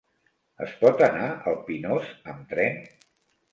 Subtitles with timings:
[0.67, 2.83] Es pot anar al Pinós amb tren?